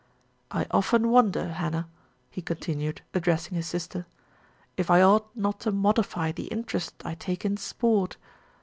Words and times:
I 0.49 0.65
often 0.71 1.09
wonder, 1.11 1.49
Hannah," 1.49 1.87
he 2.31 2.41
continued, 2.41 3.03
address 3.13 3.45
ing 3.47 3.53
his 3.53 3.67
sister, 3.67 4.07
"if 4.75 4.89
I 4.89 5.03
ought 5.03 5.29
not 5.37 5.59
to 5.59 5.71
modify 5.71 6.31
the 6.31 6.45
interest 6.47 6.95
I 7.05 7.13
take 7.13 7.45
in 7.45 7.55
sport. 7.55 8.17